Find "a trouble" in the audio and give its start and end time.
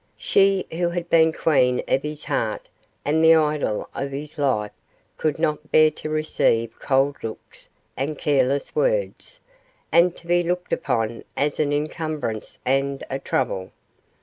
13.11-13.73